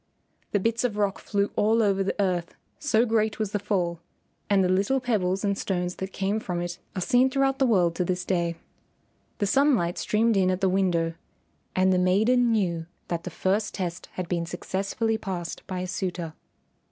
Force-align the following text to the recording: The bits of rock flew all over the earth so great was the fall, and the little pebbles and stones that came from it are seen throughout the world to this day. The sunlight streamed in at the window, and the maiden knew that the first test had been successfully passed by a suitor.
The 0.51 0.59
bits 0.59 0.83
of 0.83 0.97
rock 0.97 1.19
flew 1.19 1.51
all 1.55 1.83
over 1.83 2.03
the 2.03 2.19
earth 2.19 2.55
so 2.79 3.05
great 3.05 3.37
was 3.37 3.51
the 3.51 3.59
fall, 3.59 3.99
and 4.49 4.63
the 4.63 4.67
little 4.67 4.99
pebbles 4.99 5.43
and 5.43 5.55
stones 5.55 5.97
that 5.97 6.11
came 6.11 6.39
from 6.39 6.59
it 6.59 6.79
are 6.95 7.01
seen 7.03 7.29
throughout 7.29 7.59
the 7.59 7.67
world 7.67 7.93
to 7.97 8.03
this 8.03 8.25
day. 8.25 8.55
The 9.37 9.45
sunlight 9.45 9.99
streamed 9.99 10.37
in 10.37 10.49
at 10.49 10.59
the 10.59 10.69
window, 10.69 11.13
and 11.75 11.93
the 11.93 11.99
maiden 11.99 12.51
knew 12.51 12.87
that 13.09 13.25
the 13.25 13.29
first 13.29 13.75
test 13.75 14.07
had 14.13 14.27
been 14.27 14.47
successfully 14.47 15.19
passed 15.19 15.61
by 15.67 15.81
a 15.81 15.87
suitor. 15.87 16.33